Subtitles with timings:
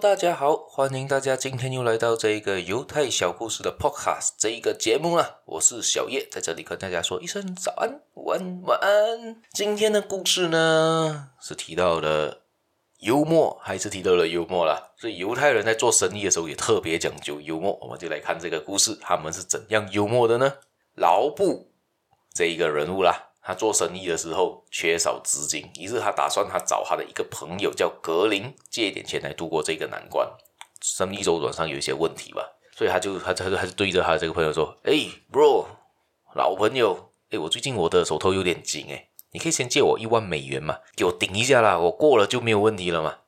[0.00, 9.40] 大家好，欢迎大家今天又来到这个犹太小故事的 Podcast 这一个节目啊，我是小叶，在这里跟大家说一声早安、晚安、晚安。
[9.52, 12.40] 今天的故事呢，是提到了
[12.98, 14.90] 幽默，还是提到了幽默啦？
[14.96, 20.54] 所以犹太人在做生意的时候也特别讲究幽默，我们就来看这个故事，他们是怎样幽默的呢？
[20.96, 21.70] 劳布
[22.34, 23.29] 这一个人物啦。
[23.42, 30.28] 他做生意的时候缺少资金，于是他打算他找他的一个朋友叫格林借一点钱来度过这个难关。
[30.82, 32.42] 生意周转上有一些问题吧，
[32.76, 34.92] 所以他就他他就还是对着他这个朋友说：“哎
[35.32, 35.66] ，bro，
[36.34, 43.18] 老朋友，哎，我最近我的手头有点紧，哎，你可以先借我一万美元嘛，给我顶一下啦，我过了就没有问题了嘛。”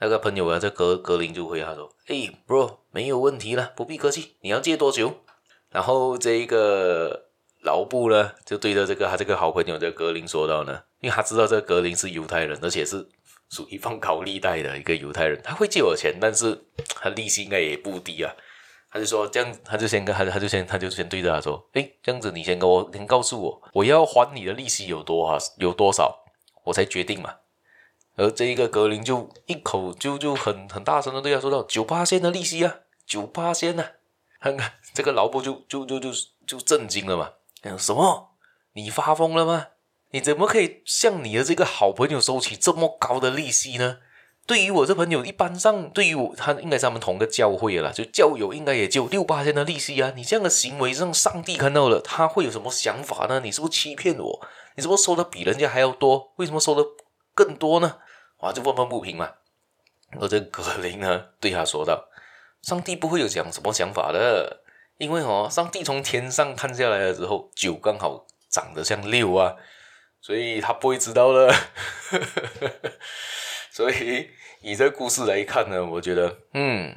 [0.00, 5.20] 那个朋友啊，这格格林就回他说：“哎，bro，没有问题了，不必客气，你要借多久？”
[5.70, 7.26] 然后这一个。
[7.64, 13.08] 劳布呢，就对着这个他这个好朋友这个格林说道呢，因为他知道这个格林是犹太人，而且是
[13.50, 18.32] 属于放高利贷的一个犹太人，他会借我钱，但是他利息应该也不低啊。
[18.90, 26.24] 他就说这样，他就先跟他，他就先他就先对着他说，诶，这样子你先跟我，先告诉我，我要还你的利息有多少，有多少，
[26.64, 27.36] 我才决定嘛。
[28.16, 33.84] 而这一个格林就一口就就很很大声的对他说道，九八仙的利息啊，九八仙呐，
[34.38, 36.10] 看 看这个劳布就就就就
[36.46, 37.32] 就震惊了嘛。
[37.78, 38.32] 什么？
[38.74, 39.68] 你发疯了吗？
[40.10, 43.98] 你怎么可以向你的这个好朋友收取这么高的利息呢？
[44.46, 50.12] 对于我这朋友，一般上对于我，他应该是他们同个教会了，就教友应该也就六八千的利息啊。
[50.14, 53.40] 你这样的行为让上帝看到了，他会有什么想法呢？
[53.40, 54.46] 你是不是欺骗我？
[54.76, 56.32] 你是不收的比人家还要多？
[56.36, 56.84] 为什么收的
[57.34, 57.98] 更多呢？
[58.40, 59.30] 哇，就愤愤不平嘛。
[60.20, 62.08] 而这格林呢，对他说道
[62.62, 64.60] ：“上帝不会有讲什么想法的。”
[65.04, 69.54] 因为哦，上帝从天上看下来的时候，九刚好长得像六啊，
[70.18, 71.54] 所以他不会知道的。
[73.70, 74.30] 所以
[74.62, 76.96] 以这故事来看呢，我觉得，嗯，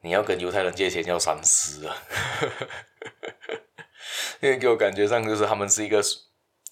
[0.00, 1.94] 你要跟犹太人借钱要三思啊，
[4.40, 6.02] 因为给我感觉上就是他们是一个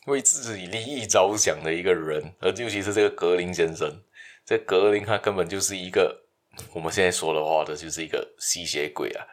[0.07, 4.03] 为自己利益着想的一个人，而尤其是这个格林先生，
[4.47, 6.25] 这格林他根本就是一个
[6.73, 9.27] 我们现在说的话的，就是一个吸血鬼啊。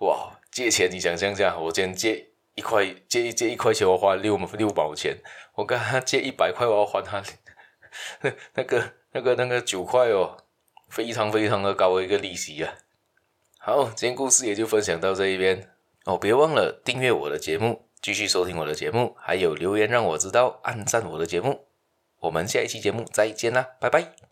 [0.00, 5.18] 哇，借钱你想象一下，我今天借一块，借一借一块钱，我花六六毛钱。
[5.54, 7.22] 我跟他借一百块，我要还他
[8.20, 10.36] 那 那个那个那个九块哦，
[10.88, 12.74] 非常非常的高的一个利息啊。
[13.58, 15.68] 好，今天故事也就分享到这一边
[16.04, 21.66] 哦，别忘了订阅我的节目，继续收听我的节目，还有留言让我知道，按赞我的节目。
[22.20, 24.28] 我们下一期节目再见啦，拜拜。